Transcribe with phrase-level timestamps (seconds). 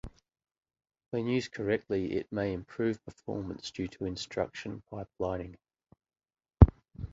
[1.11, 5.57] When used correctly, it may improve performance due to instruction pipelining.